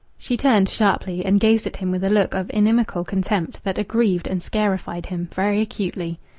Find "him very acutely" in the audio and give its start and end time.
5.05-6.17